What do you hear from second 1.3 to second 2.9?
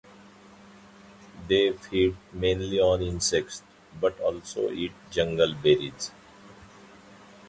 They feed mainly